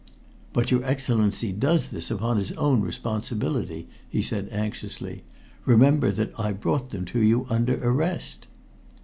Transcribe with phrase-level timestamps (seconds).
[0.51, 5.21] "But your Excellency does this upon his own responsibility," he said anxiously.
[5.63, 8.47] "Remember that I brought them to you under arrest."